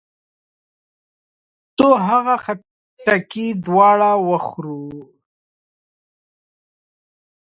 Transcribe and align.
څو 1.77 1.89
هغه 2.07 2.35
خټکي 2.43 3.47
دواړه 3.65 4.11
وخورو. 4.27 4.85